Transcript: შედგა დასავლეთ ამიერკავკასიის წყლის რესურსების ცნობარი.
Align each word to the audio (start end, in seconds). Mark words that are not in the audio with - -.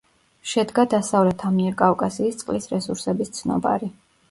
შედგა 0.53 0.85
დასავლეთ 0.93 1.45
ამიერკავკასიის 1.51 2.41
წყლის 2.41 2.69
რესურსების 2.75 3.33
ცნობარი. 3.39 3.95